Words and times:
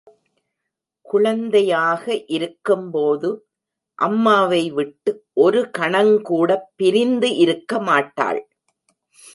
குழந்தையாக 1.05 2.23
இருக்கும்போது 2.27 3.29
அம்மாவை 3.99 4.71
விட்டு 4.71 5.11
ஒருகணங்கூடப் 5.35 6.67
பிரிந்து 6.75 7.35
இருக்க 7.35 7.81
மாட்டாள். 7.81 8.41